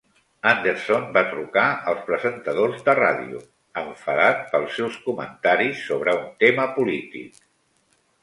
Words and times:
Anderson 0.51 1.03
va 1.17 1.21
trucar 1.33 1.65
els 1.91 1.99
presentadors 2.07 2.79
de 2.87 2.95
ràdio, 2.99 3.43
enfadat 3.83 4.41
pels 4.55 4.79
seus 4.79 4.97
comentaris 5.09 5.85
sobre 5.91 6.15
un 6.23 6.27
tema 6.45 6.65
polític. 6.79 7.39